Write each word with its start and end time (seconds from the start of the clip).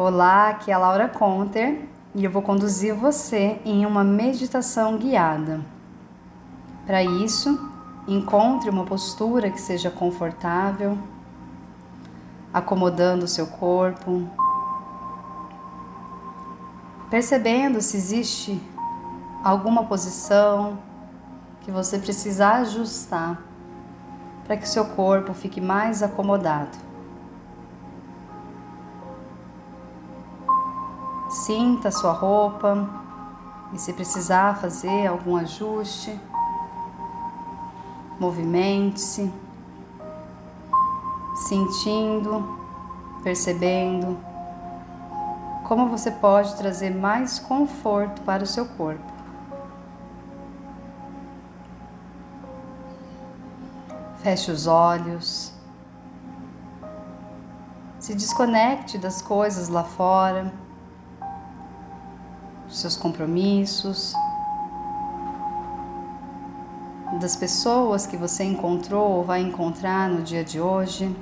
Olá, 0.00 0.50
aqui 0.50 0.70
é 0.70 0.74
a 0.74 0.78
Laura 0.78 1.08
Conter 1.08 1.88
e 2.14 2.24
eu 2.24 2.30
vou 2.30 2.40
conduzir 2.40 2.94
você 2.94 3.60
em 3.64 3.84
uma 3.84 4.04
meditação 4.04 4.96
guiada. 4.96 5.60
Para 6.86 7.02
isso, 7.02 7.68
encontre 8.06 8.70
uma 8.70 8.84
postura 8.84 9.50
que 9.50 9.60
seja 9.60 9.90
confortável, 9.90 10.96
acomodando 12.54 13.24
o 13.24 13.28
seu 13.28 13.48
corpo, 13.48 14.22
percebendo 17.10 17.80
se 17.80 17.96
existe 17.96 18.62
alguma 19.42 19.82
posição 19.82 20.78
que 21.62 21.72
você 21.72 21.98
precisa 21.98 22.50
ajustar 22.50 23.42
para 24.44 24.56
que 24.56 24.68
seu 24.68 24.84
corpo 24.84 25.34
fique 25.34 25.60
mais 25.60 26.04
acomodado. 26.04 26.87
Sinta 31.48 31.88
a 31.88 31.90
sua 31.90 32.12
roupa 32.12 32.86
e 33.72 33.78
se 33.78 33.94
precisar 33.94 34.60
fazer 34.60 35.06
algum 35.06 35.34
ajuste, 35.34 36.20
movimente-se, 38.20 39.32
sentindo, 41.48 42.46
percebendo 43.24 44.18
como 45.66 45.88
você 45.88 46.10
pode 46.10 46.54
trazer 46.54 46.94
mais 46.94 47.38
conforto 47.38 48.20
para 48.20 48.42
o 48.42 48.46
seu 48.46 48.66
corpo. 48.66 49.10
Feche 54.18 54.50
os 54.50 54.66
olhos. 54.66 55.54
Se 57.98 58.14
desconecte 58.14 58.98
das 58.98 59.22
coisas 59.22 59.70
lá 59.70 59.82
fora 59.82 60.67
seus 62.68 62.96
compromissos, 62.96 64.14
das 67.20 67.34
pessoas 67.34 68.06
que 68.06 68.16
você 68.16 68.44
encontrou 68.44 69.10
ou 69.10 69.24
vai 69.24 69.40
encontrar 69.40 70.08
no 70.08 70.22
dia 70.22 70.44
de 70.44 70.60
hoje. 70.60 71.14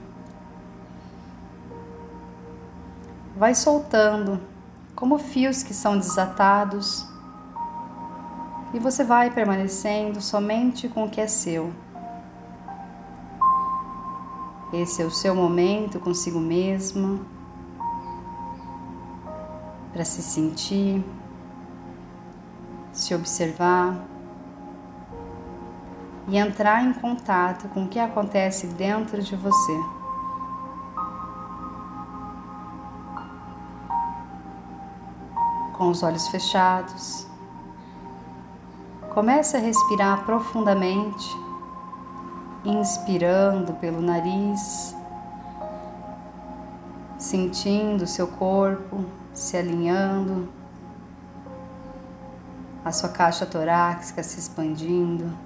Vai 3.37 3.55
soltando 3.55 4.41
como 4.95 5.19
fios 5.19 5.63
que 5.63 5.73
são 5.73 5.97
desatados 5.97 7.07
e 8.75 8.79
você 8.79 9.05
vai 9.05 9.31
permanecendo 9.31 10.21
somente 10.21 10.89
com 10.89 11.05
o 11.05 11.11
que 11.11 11.21
é 11.21 11.27
seu. 11.27 11.73
Esse 14.73 15.03
é 15.03 15.05
o 15.05 15.11
seu 15.11 15.35
momento 15.35 16.01
consigo 16.01 16.41
mesmo 16.41 17.25
para 19.93 20.05
se 20.05 20.21
sentir 20.21 21.03
se 22.97 23.15
observar 23.15 23.95
e 26.29 26.37
entrar 26.37 26.83
em 26.83 26.93
contato 26.93 27.69
com 27.69 27.85
o 27.85 27.89
que 27.89 27.99
acontece 27.99 28.67
dentro 28.69 29.23
de 29.23 29.37
você. 29.37 29.81
Com 35.75 35.91
os 35.91 36.03
olhos 36.03 36.27
fechados, 36.29 37.27
comece 39.13 39.57
a 39.57 39.61
respirar 39.61 40.25
profundamente, 40.25 41.29
inspirando 42.65 43.75
pelo 43.75 44.01
nariz, 44.01 44.97
sentindo 47.19 48.07
seu 48.07 48.27
corpo 48.27 49.05
se 49.37 49.55
alinhando 49.55 50.49
a 52.87 52.92
sua 52.92 53.09
caixa 53.09 53.45
torácica 53.45 54.22
se 54.22 54.38
expandindo 54.38 55.37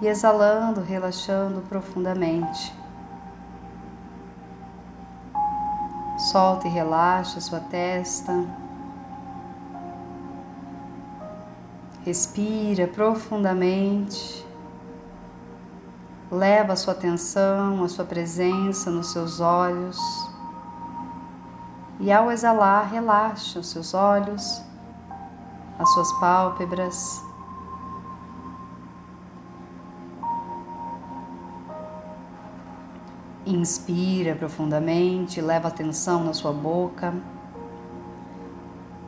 e 0.00 0.06
exalando, 0.06 0.80
relaxando 0.80 1.60
profundamente. 1.60 2.74
Solta 6.16 6.66
e 6.66 6.70
relaxa 6.70 7.36
a 7.36 7.42
sua 7.42 7.60
testa. 7.60 8.32
Respira 12.02 12.86
profundamente. 12.86 14.42
Leva 16.30 16.72
a 16.72 16.76
sua 16.76 16.94
atenção, 16.94 17.84
a 17.84 17.88
sua 17.90 18.06
presença 18.06 18.90
nos 18.90 19.12
seus 19.12 19.38
olhos. 19.38 19.98
E 22.00 22.10
ao 22.10 22.32
exalar, 22.32 22.90
relaxa 22.90 23.58
os 23.58 23.68
seus 23.68 23.92
olhos 23.92 24.63
as 25.78 25.92
suas 25.92 26.12
pálpebras. 26.14 27.24
Inspira 33.46 34.34
profundamente, 34.34 35.40
leva 35.40 35.68
atenção 35.68 36.24
na 36.24 36.32
sua 36.32 36.52
boca. 36.52 37.14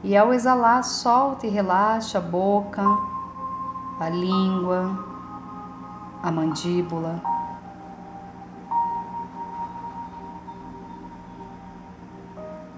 E 0.04 0.16
ao 0.16 0.32
exalar, 0.32 0.84
solta 0.84 1.46
e 1.46 1.50
relaxa 1.50 2.18
a 2.18 2.20
boca, 2.20 2.82
a 3.98 4.08
língua, 4.10 5.04
a 6.22 6.30
mandíbula. 6.30 7.22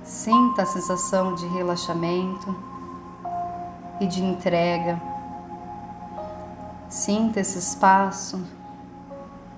Sinta 0.04 0.62
a 0.62 0.66
sensação 0.66 1.34
de 1.34 1.46
relaxamento 1.48 2.77
e 4.00 4.06
de 4.06 4.22
entrega. 4.22 5.00
Sinta 6.88 7.40
esse 7.40 7.58
espaço 7.58 8.42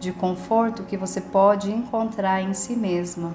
de 0.00 0.12
conforto 0.12 0.82
que 0.84 0.96
você 0.96 1.20
pode 1.20 1.70
encontrar 1.70 2.42
em 2.42 2.54
si 2.54 2.74
mesma. 2.74 3.34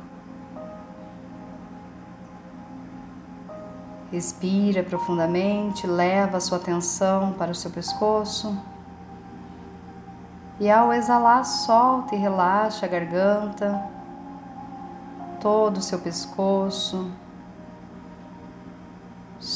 Respira 4.12 4.84
profundamente, 4.84 5.86
leva 5.86 6.38
a 6.38 6.40
sua 6.40 6.58
atenção 6.58 7.34
para 7.34 7.52
o 7.52 7.56
seu 7.56 7.70
pescoço. 7.70 8.58
E 10.60 10.72
ao 10.72 10.94
exalar, 10.94 11.44
solta 11.46 12.16
e 12.16 12.18
relaxa 12.18 12.86
a 12.86 12.90
garganta, 12.90 13.84
todo 15.42 15.78
o 15.78 15.82
seu 15.82 16.00
pescoço, 16.00 17.12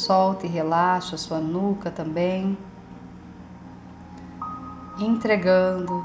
Solta 0.09 0.47
e 0.47 0.49
relaxa 0.49 1.13
a 1.13 1.19
sua 1.19 1.37
nuca 1.37 1.91
também. 1.91 2.57
Entregando, 4.97 6.03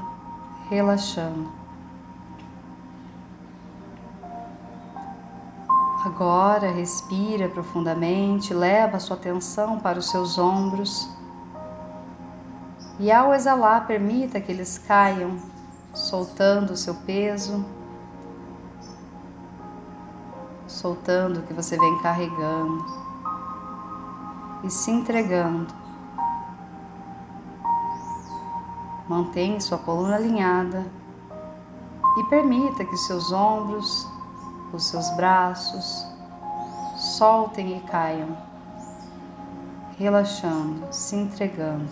relaxando. 0.69 1.51
Agora 6.05 6.69
respira 6.69 7.49
profundamente, 7.49 8.53
leva 8.53 8.97
a 8.97 8.99
sua 8.99 9.17
atenção 9.17 9.79
para 9.79 9.97
os 9.97 10.11
seus 10.11 10.37
ombros. 10.37 11.09
E 12.99 13.11
ao 13.11 13.33
exalar, 13.33 13.87
permita 13.87 14.39
que 14.39 14.51
eles 14.51 14.77
caiam, 14.77 15.35
soltando 15.95 16.73
o 16.73 16.77
seu 16.77 16.93
peso, 16.93 17.65
soltando 20.67 21.39
o 21.39 21.41
que 21.41 21.55
você 21.55 21.75
vem 21.75 22.01
carregando 22.03 23.04
e 24.65 24.69
se 24.69 24.89
entregando. 24.89 25.71
Mantenha 29.07 29.61
sua 29.61 29.77
coluna 29.77 30.15
alinhada 30.15 30.91
e 32.17 32.23
permita 32.23 32.83
que 32.83 32.97
seus 32.97 33.31
ombros, 33.31 34.09
os 34.73 34.83
seus 34.85 35.07
braços 35.11 36.07
soltem 36.97 37.77
e 37.77 37.81
caiam, 37.81 38.35
relaxando, 39.97 40.91
se 40.91 41.15
entregando. 41.15 41.87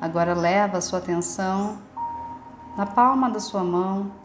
Agora 0.00 0.34
leva 0.34 0.78
a 0.78 0.80
sua 0.80 1.00
atenção 1.00 1.78
na 2.76 2.86
palma 2.86 3.28
da 3.28 3.40
sua 3.40 3.64
mão 3.64 4.21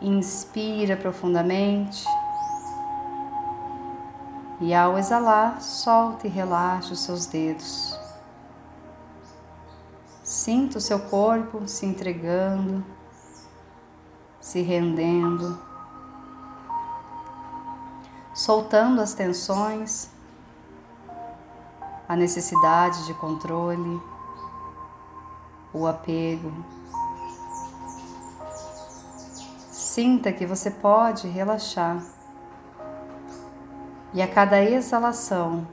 Inspira 0.00 0.96
profundamente. 0.96 2.04
E 4.60 4.74
ao 4.74 4.98
exalar, 4.98 5.60
solta 5.60 6.26
e 6.26 6.30
relaxa 6.30 6.92
os 6.92 7.00
seus 7.00 7.26
dedos. 7.26 7.98
Sinta 10.22 10.78
o 10.78 10.80
seu 10.80 10.98
corpo 10.98 11.68
se 11.68 11.86
entregando, 11.86 12.84
se 14.40 14.60
rendendo, 14.62 15.58
soltando 18.34 19.00
as 19.00 19.14
tensões, 19.14 20.10
a 22.08 22.14
necessidade 22.14 23.06
de 23.06 23.14
controle, 23.14 24.00
o 25.72 25.86
apego, 25.86 26.52
Sinta 29.96 30.30
que 30.30 30.44
você 30.44 30.70
pode 30.70 31.26
relaxar. 31.26 32.02
E 34.12 34.20
a 34.20 34.28
cada 34.28 34.62
exalação, 34.62 35.66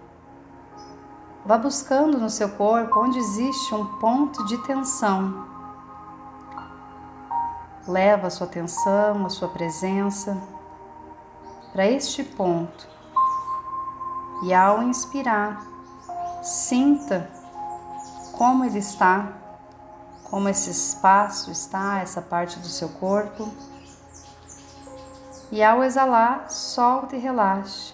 vá 1.45 1.57
buscando 1.57 2.17
no 2.17 2.29
seu 2.29 2.47
corpo 2.47 3.01
onde 3.01 3.19
existe 3.19 3.75
um 3.75 3.85
ponto 3.97 4.45
de 4.45 4.57
tensão. 4.59 5.45
Leva 7.85 8.27
a 8.27 8.29
sua 8.29 8.47
atenção, 8.47 9.25
a 9.25 9.29
sua 9.29 9.49
presença 9.49 10.41
para 11.73 11.85
este 11.85 12.23
ponto. 12.23 12.87
E 14.43 14.53
ao 14.53 14.83
inspirar, 14.83 15.67
sinta 16.41 17.29
como 18.31 18.63
ele 18.63 18.79
está, 18.79 19.33
como 20.23 20.47
esse 20.47 20.69
espaço 20.69 21.51
está, 21.51 21.99
essa 21.99 22.21
parte 22.21 22.57
do 22.59 22.69
seu 22.69 22.87
corpo. 22.87 23.51
E 25.53 25.61
ao 25.61 25.83
exalar, 25.83 26.49
solte 26.49 27.15
e 27.15 27.19
relaxe. 27.19 27.93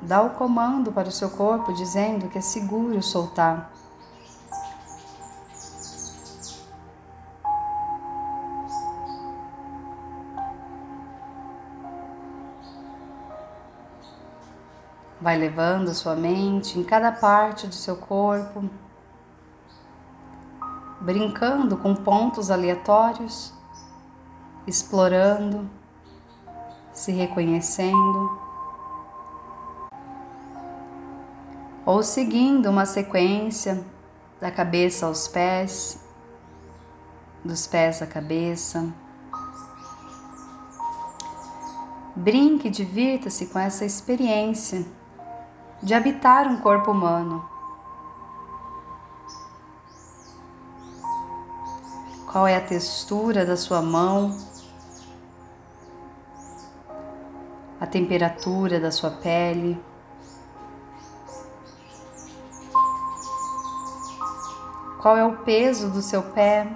Dá 0.00 0.22
o 0.22 0.30
comando 0.30 0.90
para 0.90 1.06
o 1.06 1.12
seu 1.12 1.28
corpo 1.28 1.70
dizendo 1.74 2.30
que 2.30 2.38
é 2.38 2.40
seguro 2.40 3.02
soltar. 3.02 3.70
Vai 15.20 15.36
levando 15.36 15.92
sua 15.92 16.16
mente 16.16 16.78
em 16.78 16.82
cada 16.82 17.12
parte 17.12 17.66
do 17.66 17.74
seu 17.74 17.98
corpo, 17.98 18.64
brincando 21.02 21.76
com 21.76 21.94
pontos 21.94 22.50
aleatórios, 22.50 23.52
explorando, 24.66 25.68
se 27.00 27.12
reconhecendo, 27.12 28.38
ou 31.86 32.02
seguindo 32.02 32.68
uma 32.68 32.84
sequência 32.84 33.82
da 34.38 34.50
cabeça 34.50 35.06
aos 35.06 35.26
pés, 35.26 35.98
dos 37.42 37.66
pés 37.66 38.02
à 38.02 38.06
cabeça. 38.06 38.86
Brinque 42.14 42.68
e 42.68 42.70
divirta-se 42.70 43.46
com 43.46 43.58
essa 43.58 43.86
experiência 43.86 44.84
de 45.82 45.94
habitar 45.94 46.46
um 46.46 46.60
corpo 46.60 46.90
humano. 46.90 47.42
Qual 52.30 52.46
é 52.46 52.56
a 52.56 52.60
textura 52.60 53.46
da 53.46 53.56
sua 53.56 53.80
mão? 53.80 54.49
Temperatura 57.90 58.80
da 58.80 58.90
sua 58.90 59.10
pele? 59.10 59.78
Qual 65.02 65.16
é 65.16 65.24
o 65.24 65.38
peso 65.38 65.90
do 65.90 66.00
seu 66.00 66.22
pé? 66.22 66.66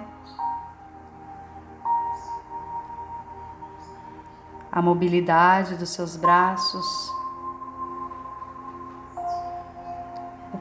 A 4.71 4.81
mobilidade 4.81 5.75
dos 5.75 5.89
seus 5.89 6.15
braços? 6.15 7.15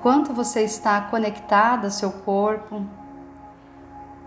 quanto 0.05 0.35
você 0.35 0.61
está 0.61 1.01
conectada 1.01 1.87
ao 1.87 1.91
seu 1.91 2.13
corpo, 2.13 2.85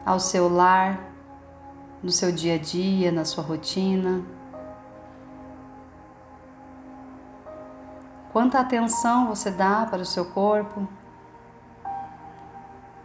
ao 0.03 0.19
seu 0.19 0.49
lar, 0.49 0.99
no 2.01 2.09
seu 2.09 2.31
dia 2.31 2.55
a 2.55 2.57
dia, 2.57 3.11
na 3.11 3.23
sua 3.23 3.43
rotina. 3.43 4.23
Quanta 8.37 8.59
atenção 8.59 9.29
você 9.29 9.49
dá 9.49 9.87
para 9.87 10.03
o 10.03 10.05
seu 10.05 10.23
corpo, 10.23 10.87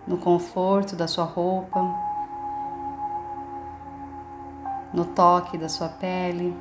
no 0.06 0.18
conforto 0.18 0.94
da 0.94 1.08
sua 1.08 1.24
roupa, 1.24 1.80
no 4.92 5.06
toque 5.06 5.56
da 5.56 5.70
sua 5.70 5.88
pele, 5.88 6.54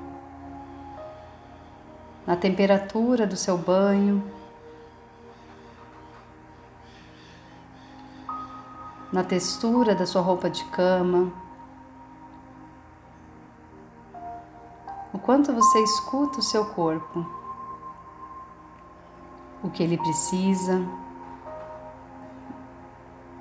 na 2.26 2.38
temperatura 2.38 3.28
do 3.28 3.36
seu 3.36 3.58
banho. 3.58 4.24
na 9.12 9.26
textura 9.26 9.94
da 9.94 10.06
sua 10.06 10.22
roupa 10.22 10.50
de 10.50 10.64
cama, 10.70 11.34
o 15.12 15.20
quanto 15.20 15.52
você 15.52 15.84
escuta 15.84 16.40
o 16.40 16.42
seu 16.42 16.68
corpo, 16.68 17.41
o 19.64 19.70
que 19.70 19.84
ele 19.84 19.98
precisa. 19.98 20.86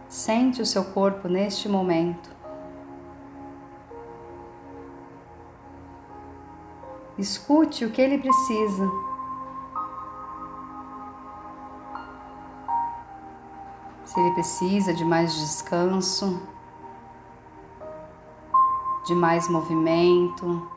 Sente 0.09 0.61
o 0.61 0.67
seu 0.67 0.85
corpo 0.85 1.29
neste 1.29 1.69
momento. 1.69 2.31
Escute 7.17 7.85
o 7.85 7.91
que 7.91 8.01
ele 8.01 8.19
precisa. 8.19 8.89
se 14.11 14.19
ele 14.19 14.33
precisa 14.33 14.93
de 14.93 15.05
mais 15.05 15.33
descanso, 15.33 16.43
de 19.07 19.15
mais 19.15 19.49
movimento, 19.49 20.69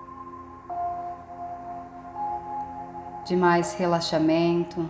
de 3.26 3.36
mais 3.36 3.74
relaxamento, 3.74 4.88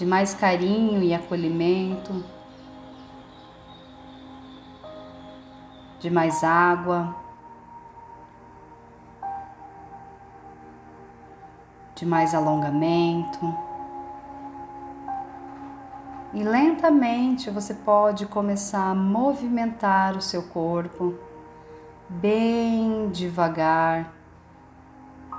de 0.00 0.06
mais 0.06 0.32
carinho 0.32 1.02
e 1.02 1.12
acolhimento, 1.12 2.24
de 5.98 6.08
mais 6.08 6.42
água. 6.42 7.14
De 11.94 12.06
mais 12.06 12.34
alongamento. 12.34 13.54
E 16.32 16.42
lentamente 16.42 17.50
você 17.50 17.74
pode 17.74 18.24
começar 18.24 18.92
a 18.92 18.94
movimentar 18.94 20.16
o 20.16 20.22
seu 20.22 20.44
corpo, 20.44 21.14
bem 22.08 23.10
devagar, 23.10 24.10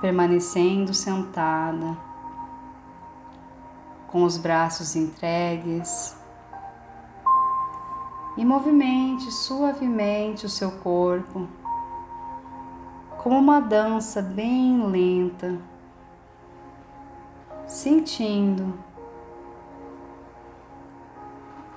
permanecendo 0.00 0.94
sentada, 0.94 2.11
com 4.12 4.24
os 4.24 4.36
braços 4.36 4.94
entregues. 4.94 6.14
E 8.36 8.44
movimente 8.44 9.32
suavemente 9.32 10.44
o 10.44 10.50
seu 10.50 10.70
corpo, 10.70 11.48
como 13.22 13.38
uma 13.38 13.60
dança 13.60 14.20
bem 14.20 14.86
lenta, 14.86 15.58
sentindo 17.66 18.78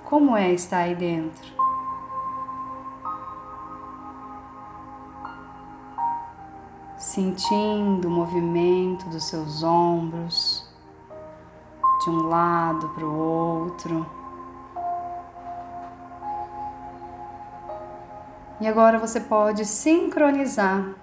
como 0.04 0.36
é 0.36 0.52
estar 0.52 0.80
aí 0.80 0.96
dentro? 0.96 1.56
Sentindo 6.98 8.08
o 8.08 8.12
movimento 8.12 9.10
dos 9.10 9.26
seus 9.26 9.64
ombros 9.64 10.65
de 12.06 12.10
um 12.10 12.28
lado 12.28 12.88
para 12.90 13.06
o 13.06 13.18
outro. 13.18 14.06
E 18.62 18.68
agora 18.68 18.98
você 18.98 19.20
pode 19.20 19.66
sincronizar 19.66 20.96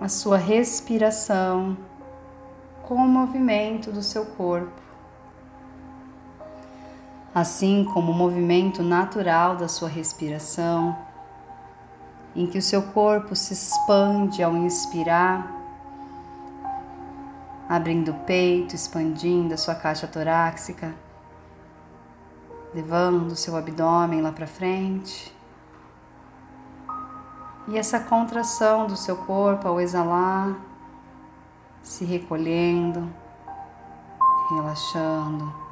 a 0.00 0.08
sua 0.08 0.36
respiração 0.36 1.76
com 2.84 2.94
o 2.94 3.08
movimento 3.08 3.90
do 3.90 4.02
seu 4.02 4.24
corpo 4.24 4.82
assim 7.34 7.84
como 7.84 8.12
o 8.12 8.14
movimento 8.14 8.82
natural 8.82 9.56
da 9.56 9.68
sua 9.68 9.88
respiração, 9.88 10.96
em 12.36 12.46
que 12.46 12.58
o 12.58 12.62
seu 12.62 12.82
corpo 12.82 13.34
se 13.34 13.54
expande 13.54 14.42
ao 14.42 14.54
inspirar, 14.54 15.61
abrindo 17.68 18.10
o 18.10 18.20
peito, 18.20 18.74
expandindo 18.74 19.54
a 19.54 19.56
sua 19.56 19.74
caixa 19.74 20.06
torácica, 20.06 20.94
levando 22.74 23.32
o 23.32 23.36
seu 23.36 23.56
abdômen 23.56 24.22
lá 24.22 24.32
para 24.32 24.46
frente. 24.46 25.34
E 27.68 27.78
essa 27.78 28.00
contração 28.00 28.86
do 28.86 28.96
seu 28.96 29.16
corpo 29.16 29.68
ao 29.68 29.80
exalar, 29.80 30.56
se 31.82 32.04
recolhendo, 32.04 33.08
relaxando. 34.50 35.62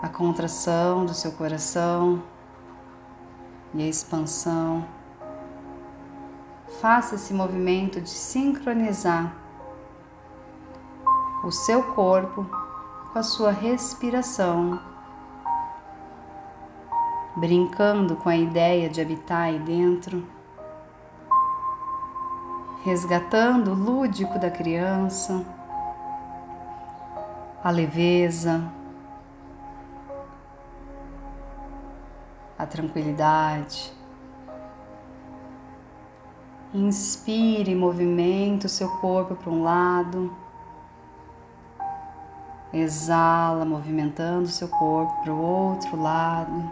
a 0.00 0.08
contração 0.08 1.04
do 1.04 1.12
seu 1.12 1.32
coração, 1.32 2.22
e 3.74 3.82
a 3.82 3.86
expansão. 3.86 4.86
Faça 6.80 7.16
esse 7.16 7.34
movimento 7.34 8.00
de 8.00 8.08
sincronizar 8.08 9.34
o 11.42 11.50
seu 11.50 11.82
corpo 11.82 12.46
com 13.12 13.18
a 13.18 13.22
sua 13.24 13.50
respiração, 13.50 14.80
brincando 17.34 18.14
com 18.14 18.28
a 18.28 18.36
ideia 18.36 18.88
de 18.88 19.00
habitar 19.00 19.46
aí 19.46 19.58
dentro, 19.58 20.24
resgatando 22.84 23.72
o 23.72 23.74
lúdico 23.74 24.38
da 24.38 24.48
criança, 24.50 25.44
a 27.64 27.70
leveza, 27.72 28.62
a 32.56 32.64
tranquilidade. 32.64 33.97
Inspire, 36.74 37.74
movimenta 37.74 38.66
o 38.66 38.68
seu 38.70 38.88
corpo 38.98 39.34
para 39.34 39.50
um 39.50 39.62
lado. 39.62 40.34
Exala, 42.72 43.64
movimentando 43.64 44.44
o 44.44 44.48
seu 44.48 44.68
corpo 44.68 45.22
para 45.22 45.32
o 45.32 45.40
outro 45.40 46.00
lado. 46.00 46.70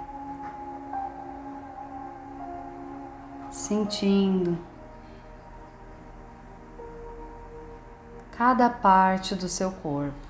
Sentindo 3.51 4.59
cada 8.33 8.69
parte 8.69 9.35
do 9.35 9.49
seu 9.49 9.73
corpo. 9.73 10.27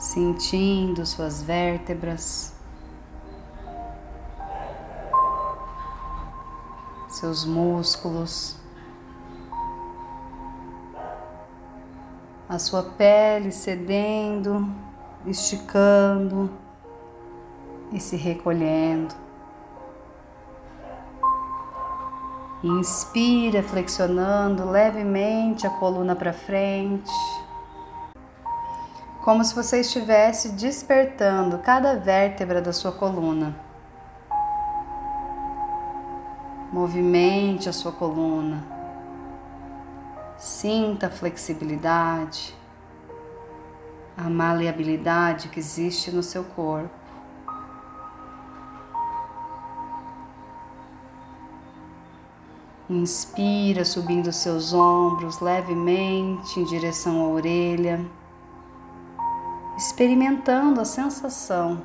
sentindo 0.00 1.04
suas 1.04 1.42
vértebras, 1.42 2.54
seus 7.20 7.44
músculos, 7.44 8.56
a 12.48 12.58
sua 12.58 12.82
pele 12.82 13.52
cedendo, 13.52 14.66
esticando 15.26 16.50
e 17.92 18.00
se 18.00 18.16
recolhendo. 18.16 19.14
Inspira, 22.64 23.62
flexionando 23.62 24.70
levemente 24.70 25.66
a 25.66 25.70
coluna 25.70 26.16
para 26.16 26.32
frente 26.32 27.12
como 29.22 29.44
se 29.44 29.54
você 29.54 29.80
estivesse 29.80 30.52
despertando 30.52 31.58
cada 31.58 31.94
vértebra 31.96 32.62
da 32.62 32.72
sua 32.72 32.92
coluna. 32.92 33.69
Movimente 36.72 37.68
a 37.68 37.72
sua 37.72 37.92
coluna. 37.92 38.64
Sinta 40.38 41.08
a 41.08 41.10
flexibilidade, 41.10 42.54
a 44.16 44.30
maleabilidade 44.30 45.48
que 45.48 45.58
existe 45.58 46.10
no 46.10 46.22
seu 46.22 46.44
corpo. 46.44 46.90
Inspira, 52.88 53.84
subindo 53.84 54.32
seus 54.32 54.72
ombros 54.72 55.40
levemente 55.40 56.58
em 56.58 56.64
direção 56.64 57.24
à 57.24 57.28
orelha 57.28 58.00
experimentando 59.80 60.78
a 60.78 60.84
sensação 60.84 61.82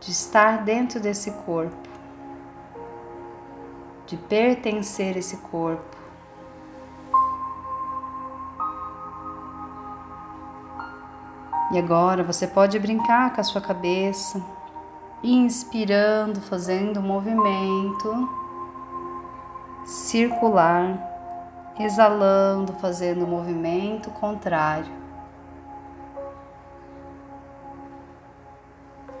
de 0.00 0.10
estar 0.10 0.62
dentro 0.62 1.00
desse 1.00 1.30
corpo, 1.30 1.88
de 4.14 4.16
pertencer 4.16 5.16
a 5.16 5.18
esse 5.18 5.36
corpo. 5.38 5.96
E 11.72 11.78
agora 11.78 12.22
você 12.22 12.46
pode 12.46 12.78
brincar 12.78 13.34
com 13.34 13.40
a 13.40 13.44
sua 13.44 13.60
cabeça, 13.60 14.40
inspirando, 15.22 16.40
fazendo 16.40 17.00
um 17.00 17.02
movimento 17.02 18.28
circular, 19.84 20.96
exalando, 21.80 22.74
fazendo 22.74 23.24
um 23.24 23.28
movimento 23.28 24.10
contrário. 24.10 24.92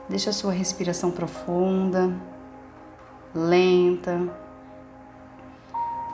Deixa 0.08 0.30
a 0.30 0.32
sua 0.34 0.52
respiração 0.52 1.10
profunda, 1.10 2.12
lenta. 3.34 4.43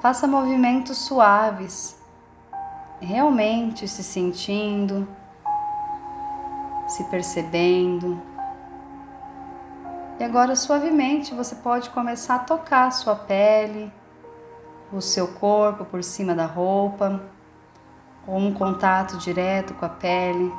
Faça 0.00 0.26
movimentos 0.26 0.98
suaves, 0.98 1.98
realmente 3.00 3.86
se 3.86 4.02
sentindo, 4.02 5.06
se 6.88 7.04
percebendo. 7.04 8.20
E 10.18 10.24
agora, 10.24 10.56
suavemente, 10.56 11.34
você 11.34 11.54
pode 11.54 11.90
começar 11.90 12.36
a 12.36 12.40
tocar 12.40 12.88
a 12.88 12.90
sua 12.90 13.14
pele, 13.14 13.92
o 14.92 15.00
seu 15.00 15.28
corpo 15.28 15.84
por 15.84 16.02
cima 16.02 16.34
da 16.34 16.46
roupa, 16.46 17.22
ou 18.26 18.36
um 18.38 18.52
contato 18.52 19.18
direto 19.18 19.74
com 19.74 19.84
a 19.84 19.88
pele 19.88 20.52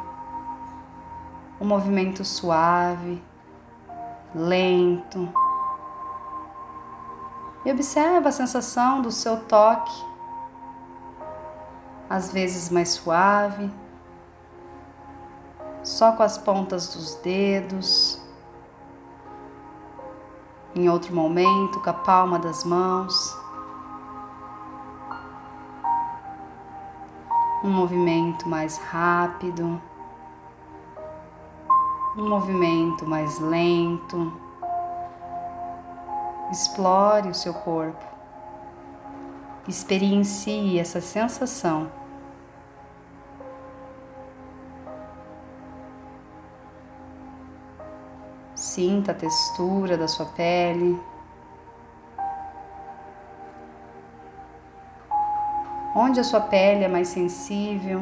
um 1.62 1.65
movimento 1.65 2.25
suave, 2.25 3.21
lento. 4.33 5.31
E 7.63 7.72
observa 7.72 8.30
a 8.30 8.32
sensação 8.32 9.01
do 9.01 9.12
seu 9.12 9.38
toque, 9.46 9.94
às 12.10 12.32
vezes 12.32 12.70
mais 12.70 12.89
suave, 12.89 13.72
só 15.84 16.12
com 16.13 16.24
as 16.24 16.38
pontas 16.38 16.94
dos 16.94 17.15
dedos. 17.15 18.22
Em 20.74 20.89
outro 20.89 21.13
momento, 21.13 21.80
com 21.82 21.89
a 21.89 21.94
palma 21.94 22.39
das 22.39 22.63
mãos. 22.63 23.38
Um 27.63 27.70
movimento 27.70 28.48
mais 28.48 28.77
rápido 28.77 29.80
um 32.18 32.27
movimento 32.27 33.06
mais 33.06 33.39
lento. 33.39 34.34
Explore 36.51 37.29
o 37.29 37.34
seu 37.34 37.53
corpo. 37.53 38.03
Experiencie 39.67 40.79
essa 40.79 41.00
sensação. 41.00 41.89
Sinta 48.53 49.12
a 49.12 49.15
textura 49.15 49.98
da 49.98 50.08
sua 50.08 50.25
pele. 50.25 51.00
Onde 55.96 56.20
a 56.20 56.24
sua 56.24 56.41
pele 56.41 56.84
é 56.84 56.88
mais 56.88 57.08
sensível, 57.08 58.01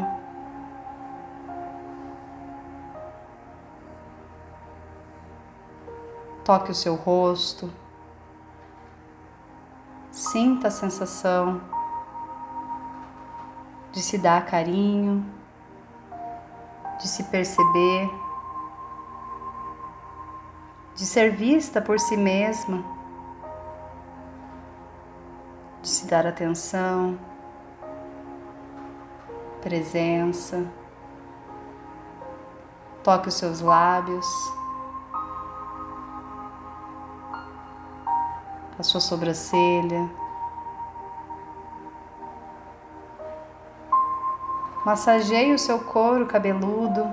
Toque 6.49 6.71
o 6.71 6.73
seu 6.73 6.95
rosto. 6.95 7.71
Sinta 10.31 10.67
a 10.67 10.71
sensação 10.71 11.59
de 13.91 13.99
se 13.99 14.15
dar 14.15 14.45
carinho, 14.45 15.25
de 16.99 17.07
se 17.07 17.23
perceber, 17.23 18.07
de 20.93 21.03
ser 21.03 21.31
vista 21.31 21.81
por 21.81 21.99
si 21.99 22.15
mesma, 22.15 22.83
de 25.81 25.89
se 25.89 26.05
dar 26.05 26.27
atenção, 26.27 27.17
presença. 29.61 30.63
Toque 33.03 33.29
os 33.29 33.33
seus 33.33 33.61
lábios. 33.61 34.58
A 38.79 38.83
sua 38.83 39.01
sobrancelha. 39.01 40.09
Massageie 44.85 45.53
o 45.53 45.59
seu 45.59 45.79
couro 45.79 46.25
cabeludo, 46.25 47.05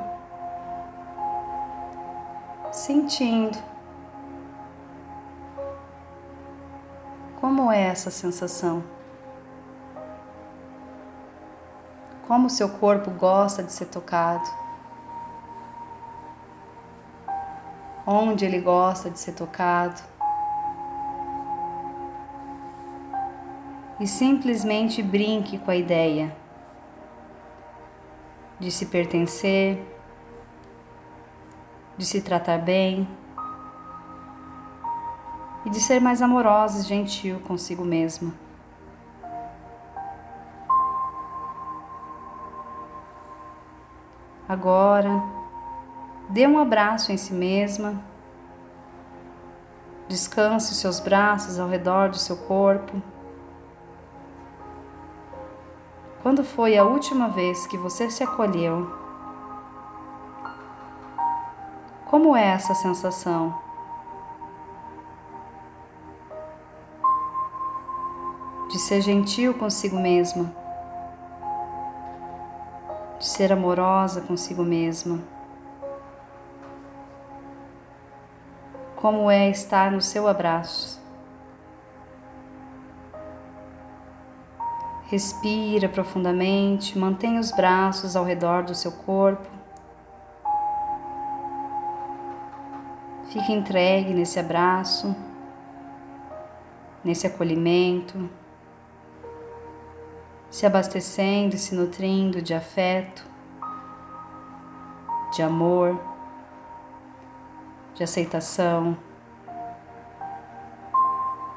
sentindo 2.70 3.58
como 7.40 7.70
é 7.70 7.88
essa 7.88 8.10
sensação. 8.10 8.82
Como 12.28 12.46
o 12.46 12.50
seu 12.50 12.68
corpo 12.68 13.10
gosta 13.10 13.62
de 13.62 13.72
ser 13.72 13.86
tocado. 13.86 14.66
onde 18.06 18.44
ele 18.44 18.60
gosta 18.60 19.10
de 19.10 19.18
ser 19.18 19.32
tocado. 19.32 20.00
E 23.98 24.06
simplesmente 24.06 25.02
brinque 25.02 25.58
com 25.58 25.70
a 25.70 25.76
ideia 25.76 26.36
de 28.58 28.70
se 28.70 28.86
pertencer, 28.86 29.78
de 31.96 32.04
se 32.04 32.20
tratar 32.20 32.58
bem 32.58 33.08
e 35.64 35.70
de 35.70 35.80
ser 35.80 36.00
mais 36.00 36.20
amorosa 36.20 36.80
e 36.80 36.82
gentil 36.82 37.40
consigo 37.40 37.84
mesma. 37.84 38.32
Agora, 44.48 45.22
dê 46.30 46.46
um 46.46 46.58
abraço 46.58 47.10
em 47.10 47.16
si 47.16 47.32
mesma. 47.32 48.00
Descanse 50.06 50.70
os 50.70 50.78
seus 50.78 51.00
braços 51.00 51.58
ao 51.58 51.68
redor 51.68 52.10
do 52.10 52.16
seu 52.16 52.36
corpo. 52.36 53.02
Quando 56.26 56.42
foi 56.42 56.76
a 56.76 56.82
última 56.82 57.28
vez 57.28 57.68
que 57.68 57.78
você 57.78 58.10
se 58.10 58.24
acolheu? 58.24 58.90
Como 62.06 62.36
é 62.36 62.46
essa 62.46 62.74
sensação? 62.74 63.56
De 68.68 68.76
ser 68.76 69.02
gentil 69.02 69.54
consigo 69.54 70.00
mesma 70.00 70.52
de 73.20 73.24
ser 73.24 73.52
amorosa 73.52 74.20
consigo 74.20 74.64
mesma. 74.64 75.20
Como 78.96 79.30
é 79.30 79.48
estar 79.48 79.92
no 79.92 80.02
seu 80.02 80.26
abraço. 80.26 81.05
Respira 85.06 85.88
profundamente, 85.88 86.98
mantenha 86.98 87.40
os 87.40 87.52
braços 87.52 88.16
ao 88.16 88.24
redor 88.24 88.64
do 88.64 88.74
seu 88.74 88.92
corpo. 88.92 89.48
Fique 93.30 93.52
entregue 93.52 94.12
nesse 94.12 94.38
abraço, 94.38 95.14
nesse 97.04 97.26
acolhimento 97.26 98.28
se 100.50 100.64
abastecendo 100.64 101.54
e 101.54 101.58
se 101.58 101.74
nutrindo 101.74 102.40
de 102.40 102.54
afeto, 102.54 103.26
de 105.34 105.42
amor, 105.42 106.00
de 107.94 108.02
aceitação, 108.02 108.96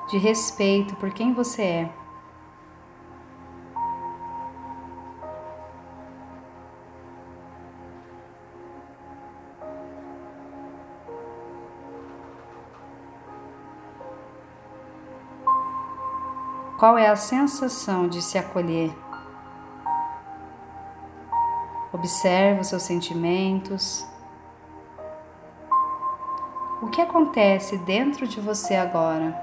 de 0.10 0.18
respeito 0.18 0.96
por 0.98 1.12
quem 1.12 1.34
você 1.34 1.62
é. 1.62 1.99
Qual 16.80 16.98
é 16.98 17.10
a 17.10 17.16
sensação 17.18 18.08
de 18.08 18.22
se 18.22 18.38
acolher? 18.38 18.98
Observe 21.92 22.62
os 22.62 22.68
seus 22.68 22.84
sentimentos. 22.84 24.08
O 26.82 26.88
que 26.88 27.02
acontece 27.02 27.78
dentro 27.80 28.26
de 28.26 28.40
você 28.40 28.76
agora? 28.76 29.38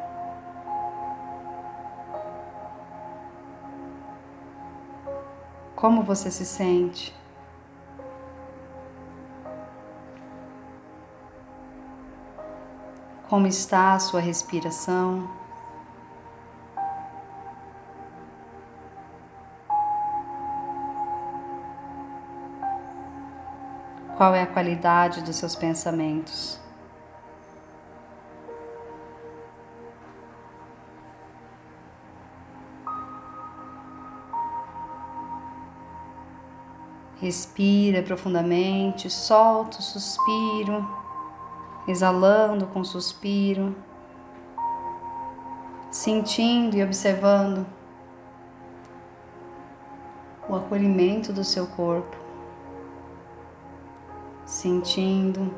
Como 5.75 6.05
você 6.05 6.31
se 6.31 6.47
sente? 6.47 7.15
Como 13.29 13.47
está 13.47 13.93
a 13.93 13.99
sua 13.99 14.21
respiração? 14.21 15.46
Qual 24.17 24.35
é 24.35 24.41
a 24.41 24.47
qualidade 24.47 25.21
dos 25.21 25.37
seus 25.37 25.55
pensamentos? 25.55 26.59
Respira 37.21 38.03
profundamente, 38.03 39.11
solta 39.11 39.81
o 39.81 39.83
suspiro, 39.83 40.89
exalando 41.87 42.67
com 42.69 42.83
suspiro, 42.83 43.77
sentindo 45.91 46.75
e 46.75 46.83
observando 46.83 47.67
o 50.49 50.57
acolhimento 50.57 51.35
do 51.35 51.45
seu 51.45 51.67
corpo 51.67 52.26
sentindo 54.67 55.55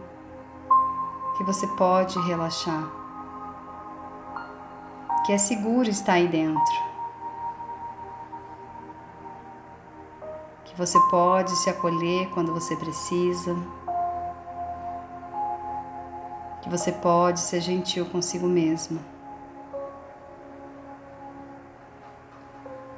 que 1.38 1.42
você 1.42 1.66
pode 1.66 2.18
relaxar, 2.26 2.90
que 5.24 5.32
é 5.32 5.38
seguro 5.38 5.88
estar 5.88 6.12
aí 6.14 6.28
dentro, 6.28 6.74
que 10.62 10.76
você 10.76 11.00
pode 11.10 11.56
se 11.56 11.70
acolher 11.70 12.28
quando 12.34 12.52
você 12.52 12.76
precisa, 12.76 13.56
que 16.60 16.68
você 16.68 16.92
pode 16.92 17.40
ser 17.40 17.62
gentil 17.62 18.04
consigo 18.04 18.46
mesmo. 18.46 19.00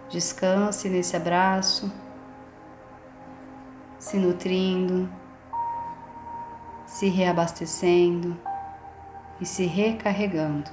Descanse 0.09 0.88
nesse 0.88 1.14
abraço, 1.14 1.92
se 3.96 4.16
nutrindo 4.16 5.19
se 6.90 7.09
reabastecendo 7.09 8.37
e 9.40 9.46
se 9.46 9.64
recarregando. 9.64 10.68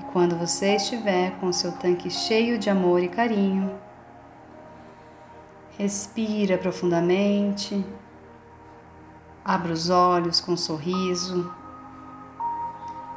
E 0.00 0.04
quando 0.04 0.34
você 0.34 0.76
estiver 0.76 1.38
com 1.38 1.52
seu 1.52 1.72
tanque 1.72 2.10
cheio 2.10 2.58
de 2.58 2.70
amor 2.70 3.02
e 3.02 3.08
carinho, 3.08 3.78
respira 5.76 6.56
profundamente, 6.56 7.84
abra 9.44 9.74
os 9.74 9.90
olhos 9.90 10.40
com 10.40 10.52
um 10.52 10.56
sorriso 10.56 11.54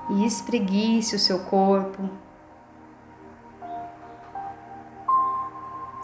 e 0.10 0.26
espreguice 0.26 1.15
o 1.15 1.19
seu 1.19 1.45
corpo, 1.45 2.10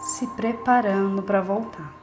se 0.00 0.26
preparando 0.28 1.22
para 1.22 1.42
voltar. 1.42 1.97